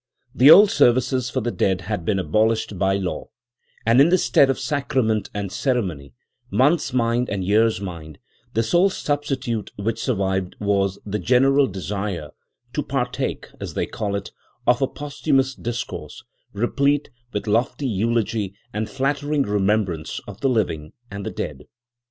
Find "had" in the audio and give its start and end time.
1.81-2.03